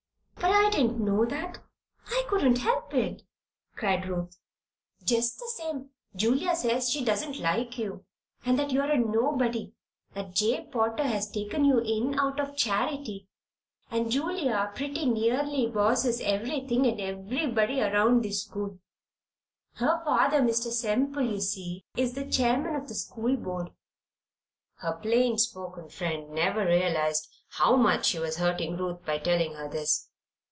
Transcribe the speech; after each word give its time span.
"But 0.35 0.77
I 0.77 0.83
didn't 0.83 1.03
know 1.03 1.25
that. 1.25 1.59
I 2.07 2.23
couldn't 2.29 2.59
help 2.59 2.93
it," 2.93 3.23
cried 3.75 4.07
Ruth. 4.07 4.37
"Just 5.03 5.37
the 5.37 5.49
same, 5.55 5.89
Julia 6.15 6.55
says 6.55 6.89
she 6.89 7.03
doesn't 7.03 7.39
like 7.39 7.77
you 7.77 8.05
and 8.45 8.57
that 8.57 8.71
you're 8.71 8.89
a 8.89 8.97
nobody 8.97 9.73
that 10.13 10.33
Jabe 10.33 10.71
Potter 10.71 11.03
has 11.03 11.29
taken 11.29 11.65
you 11.65 11.79
in 11.79 12.17
out 12.17 12.39
of 12.39 12.55
charity. 12.55 13.27
And 13.91 14.09
Julia 14.09 14.71
pretty 14.73 15.05
nearly 15.05 15.67
bosses 15.67 16.21
everything 16.21 16.87
and 16.87 17.01
everybody 17.01 17.81
around 17.81 18.21
this 18.23 18.43
school. 18.45 18.79
Her 19.75 20.01
father, 20.05 20.39
Mr. 20.41 20.71
Semple, 20.71 21.23
you 21.29 21.41
see, 21.41 21.83
is 21.97 22.17
chairman 22.35 22.75
of 22.75 22.87
the 22.87 22.95
school 22.95 23.35
board." 23.35 23.71
Her 24.75 24.93
plain 24.93 25.37
spoken 25.37 25.89
friend 25.89 26.31
never 26.31 26.65
realized 26.65 27.27
how 27.49 27.75
much 27.75 28.05
she 28.07 28.19
was 28.19 28.37
hurting 28.37 28.77
Ruth 28.77 29.05
by 29.05 29.17
telling 29.17 29.53
her 29.55 29.67
this. 29.69 30.07